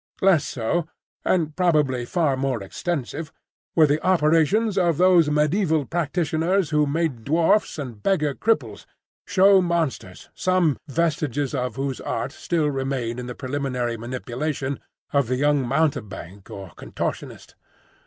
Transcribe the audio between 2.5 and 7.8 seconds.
extensive, were the operations of those mediaeval practitioners who made dwarfs